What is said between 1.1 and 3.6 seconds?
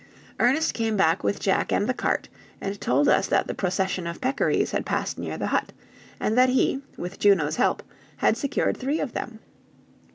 with Jack and the cart, and told us that the